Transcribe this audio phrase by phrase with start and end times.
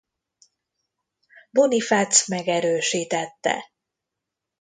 [1.51, 3.71] Bonifác megerősítette.